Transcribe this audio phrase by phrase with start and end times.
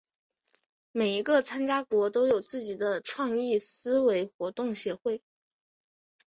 [0.91, 5.21] 每一个参加国都有自己的创意思维活动协会。